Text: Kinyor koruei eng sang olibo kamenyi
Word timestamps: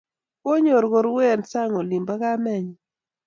Kinyor 0.43 0.85
koruei 0.91 1.27
eng 1.33 1.45
sang 1.51 1.73
olibo 1.81 2.13
kamenyi 2.21 2.75